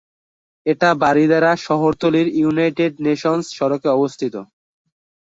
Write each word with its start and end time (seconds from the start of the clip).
এটা 0.65 0.89
বারিধারা 1.03 1.51
শহরতলীর 1.65 2.27
United 2.39 2.93
Nations 3.07 3.43
সড়কে 3.57 3.87
অবস্থিত। 3.89 4.35